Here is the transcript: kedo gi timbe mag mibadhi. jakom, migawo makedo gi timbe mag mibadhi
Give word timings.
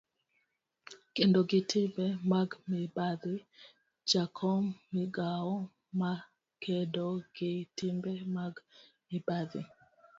kedo 1.15 1.39
gi 1.49 1.59
timbe 1.71 2.05
mag 2.31 2.49
mibadhi. 2.69 3.35
jakom, 4.09 4.63
migawo 4.93 5.57
makedo 5.99 7.09
gi 7.35 7.51
timbe 7.77 8.11
mag 8.35 8.53
mibadhi 9.07 9.61